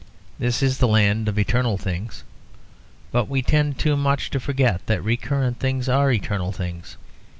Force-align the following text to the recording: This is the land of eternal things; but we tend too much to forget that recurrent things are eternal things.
This 0.39 0.63
is 0.63 0.79
the 0.79 0.87
land 0.87 1.27
of 1.29 1.37
eternal 1.37 1.77
things; 1.77 2.23
but 3.11 3.29
we 3.29 3.43
tend 3.43 3.77
too 3.77 3.95
much 3.95 4.31
to 4.31 4.39
forget 4.39 4.81
that 4.87 5.03
recurrent 5.03 5.59
things 5.59 5.87
are 5.87 6.11
eternal 6.11 6.51
things. 6.51 6.97